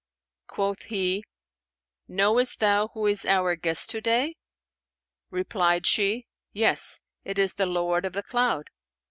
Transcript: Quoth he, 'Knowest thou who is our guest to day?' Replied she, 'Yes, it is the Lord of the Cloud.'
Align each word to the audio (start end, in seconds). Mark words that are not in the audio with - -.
Quoth 0.47 0.85
he, 0.85 1.23
'Knowest 2.07 2.59
thou 2.59 2.87
who 2.95 3.05
is 3.05 3.23
our 3.23 3.55
guest 3.55 3.91
to 3.91 4.01
day?' 4.01 4.35
Replied 5.29 5.85
she, 5.85 6.25
'Yes, 6.53 7.01
it 7.23 7.37
is 7.37 7.53
the 7.53 7.67
Lord 7.67 8.05
of 8.05 8.13
the 8.13 8.23
Cloud.' 8.23 8.71